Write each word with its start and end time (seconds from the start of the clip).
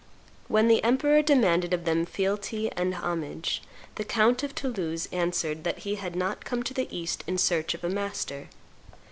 When 0.47 0.67
the 0.67 0.83
emperor 0.83 1.21
demanded 1.21 1.75
of 1.75 1.85
them 1.85 2.07
fealty 2.07 2.71
and 2.71 2.95
homage, 2.95 3.61
the 3.97 4.03
count 4.03 4.41
of 4.41 4.55
Toulouse 4.55 5.07
answered 5.11 5.63
that 5.63 5.77
he 5.85 5.93
had 5.93 6.15
not 6.15 6.43
come 6.43 6.63
to 6.63 6.73
the 6.73 6.87
East 6.89 7.23
in 7.27 7.37
search 7.37 7.75
of 7.75 7.83
a 7.83 7.87
master. 7.91 8.47